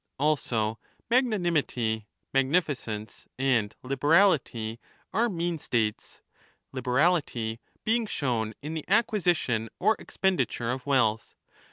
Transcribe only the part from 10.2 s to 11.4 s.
diture of wealth.